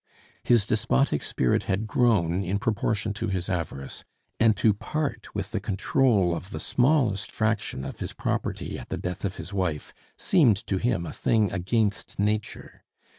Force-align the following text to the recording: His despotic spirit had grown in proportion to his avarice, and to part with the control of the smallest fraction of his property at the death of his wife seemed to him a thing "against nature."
His 0.43 0.65
despotic 0.65 1.21
spirit 1.21 1.61
had 1.69 1.85
grown 1.85 2.43
in 2.43 2.57
proportion 2.57 3.13
to 3.13 3.27
his 3.27 3.49
avarice, 3.49 4.03
and 4.39 4.57
to 4.57 4.73
part 4.73 5.27
with 5.35 5.51
the 5.51 5.59
control 5.59 6.33
of 6.35 6.49
the 6.49 6.59
smallest 6.59 7.31
fraction 7.31 7.85
of 7.85 7.99
his 7.99 8.11
property 8.11 8.79
at 8.79 8.89
the 8.89 8.97
death 8.97 9.23
of 9.25 9.35
his 9.35 9.53
wife 9.53 9.93
seemed 10.17 10.57
to 10.65 10.77
him 10.77 11.05
a 11.05 11.13
thing 11.13 11.51
"against 11.51 12.17
nature." 12.17 12.83